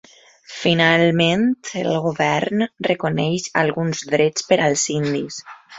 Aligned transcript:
Finalment, 0.53 1.43
el 1.83 1.91
govern 2.07 2.65
reconeix 2.91 3.47
alguns 3.65 4.05
drets 4.15 4.51
per 4.51 4.63
als 4.71 4.93
indis. 5.01 5.45